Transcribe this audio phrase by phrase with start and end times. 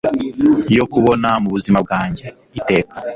[0.77, 2.95] yo kukubona mu buzima bwanjye.iteka